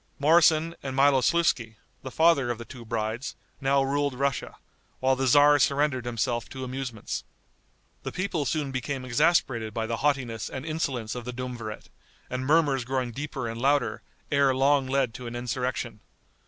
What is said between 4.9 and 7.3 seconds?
while the tzar surrendered himself to amusements.